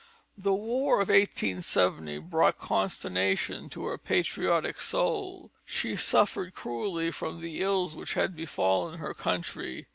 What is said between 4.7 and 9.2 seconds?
soul. She suffered cruelly from the ills which had befallen her